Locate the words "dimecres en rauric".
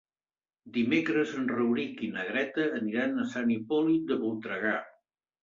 0.77-2.01